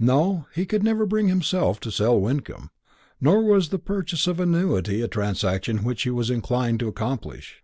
[0.00, 2.70] No, he could never bring himself to sell Wyncomb.
[3.20, 7.62] Nor was the purchase of an annuity a transaction which he was inclined to accomplish.